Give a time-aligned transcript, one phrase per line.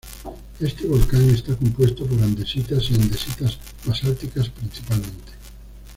[0.59, 5.33] Este volcán está compuesto por andesitas y andesitas basálticas principalmente.